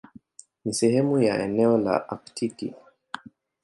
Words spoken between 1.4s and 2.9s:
eneo la Aktiki.